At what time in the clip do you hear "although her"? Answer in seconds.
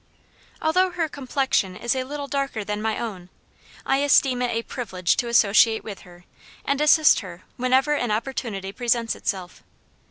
0.63-1.07